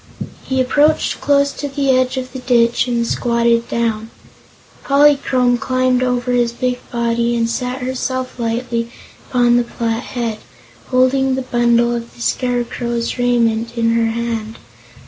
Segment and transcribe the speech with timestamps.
[0.43, 4.09] He approached close to the edge of the ditch and squatted down.
[4.83, 8.89] Polychrome climbed over his big body and sat herself lightly
[9.29, 10.39] upon the flat head,
[10.87, 14.57] holding the bundle of the Scarecrow's raiment in her hand.